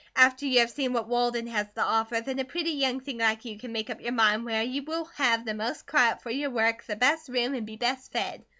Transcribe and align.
After 0.15 0.47
you 0.47 0.61
have 0.61 0.71
seen 0.71 0.93
what 0.93 1.07
Walden 1.07 1.45
has 1.45 1.67
to 1.75 1.83
offer, 1.83 2.21
then 2.21 2.39
a 2.39 2.43
pretty 2.43 2.71
young 2.71 3.01
thing 3.01 3.19
like 3.19 3.45
you 3.45 3.55
can 3.59 3.71
make 3.71 3.87
up 3.91 4.01
your 4.01 4.13
mind 4.13 4.45
where 4.45 4.63
you 4.63 4.81
will 4.81 5.05
have 5.15 5.45
the 5.45 5.53
most 5.53 5.85
quiet 5.85 6.23
fer 6.23 6.31
your 6.31 6.49
work, 6.49 6.83
the 6.87 6.95
best 6.95 7.29
room, 7.29 7.53
and 7.53 7.67
be 7.67 7.75
best 7.75 8.11
fed. 8.11 8.43